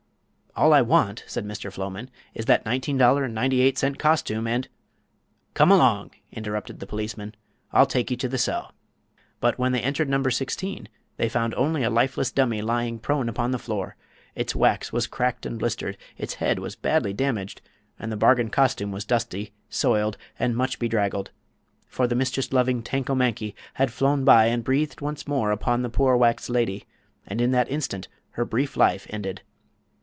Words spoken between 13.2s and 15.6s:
upon the floor. Its wax was cracked and